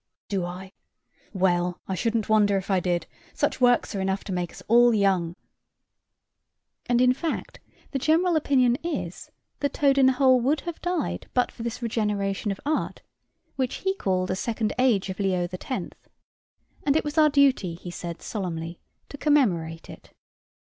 "Do 0.29 0.45
I? 0.45 0.71
well, 1.31 1.79
I 1.87 1.93
should'nt 1.93 2.27
wonder 2.27 2.57
if 2.57 2.71
I 2.71 2.79
did; 2.79 3.05
such 3.35 3.61
works 3.61 3.93
are 3.93 4.01
enough 4.01 4.23
to 4.23 4.31
make 4.31 4.51
us 4.51 4.63
all 4.67 4.95
young." 4.95 5.35
And 6.87 6.99
in 7.01 7.13
fact 7.13 7.59
the 7.91 7.99
general 7.99 8.35
opinion 8.35 8.77
is, 8.77 9.29
that 9.59 9.73
Toad 9.73 9.99
in 9.99 10.07
the 10.07 10.13
hole 10.13 10.41
would 10.41 10.61
have 10.61 10.81
died 10.81 11.29
but 11.35 11.51
for 11.51 11.61
this 11.61 11.83
regeneration 11.83 12.49
of 12.49 12.59
art, 12.65 13.03
which 13.57 13.75
he 13.85 13.93
called 13.93 14.31
a 14.31 14.35
second 14.35 14.73
age 14.79 15.11
of 15.11 15.19
Leo 15.19 15.45
the 15.45 15.59
Tenth; 15.59 16.09
and 16.83 16.95
it 16.95 17.03
was 17.03 17.19
our 17.19 17.29
duty, 17.29 17.75
he 17.75 17.91
said 17.91 18.23
solemnly, 18.23 18.79
to 19.09 19.19
commemorate 19.19 19.87
it. 19.87 20.09